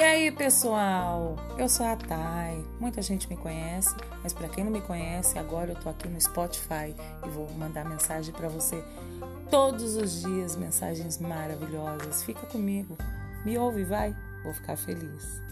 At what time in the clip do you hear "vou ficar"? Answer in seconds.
14.42-14.74